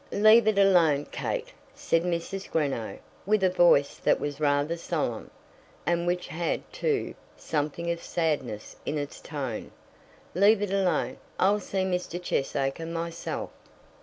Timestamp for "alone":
0.57-1.05, 10.73-11.17